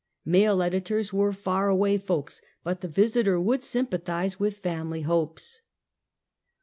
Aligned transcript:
Male 0.25 0.63
editors 0.63 1.13
were 1.13 1.31
far 1.31 1.69
away 1.69 1.99
folks, 1.99 2.41
but 2.63 2.81
the 2.81 2.87
Visiter 2.87 3.39
would 3.39 3.61
sympathize 3.61 4.39
with 4.39 4.57
family 4.57 5.01
hopes. 5.01 5.61